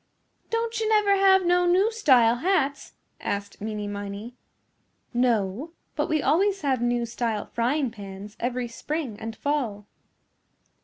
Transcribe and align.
"Don't 0.49 0.79
you 0.79 0.89
never 0.89 1.15
have 1.15 1.45
no 1.45 1.67
new 1.67 1.91
style 1.91 2.37
hats?" 2.37 2.93
asked 3.19 3.61
Meeney 3.61 3.87
Miney. 3.87 4.35
"No, 5.13 5.73
but 5.95 6.09
we 6.09 6.23
always 6.23 6.61
have 6.61 6.81
new 6.81 7.05
style 7.05 7.45
frying 7.53 7.91
pans 7.91 8.35
every 8.39 8.67
spring 8.67 9.19
and 9.19 9.35
fall." 9.35 9.85